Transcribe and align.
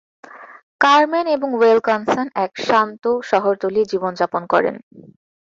কারমেন 0.81 1.25
এবং 1.27 1.49
Wayne 1.53 1.77
Coulson 1.87 2.27
এক 2.45 2.51
শান্ত, 2.67 3.03
শহরতলির 3.29 3.89
জীবনযাপন 3.91 4.43
করে। 4.53 4.69